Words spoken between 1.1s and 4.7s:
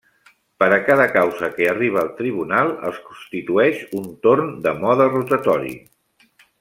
causa que arriba al Tribunal es constitueix un torn